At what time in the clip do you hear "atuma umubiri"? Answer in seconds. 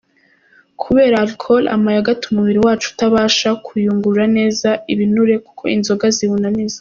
2.15-2.59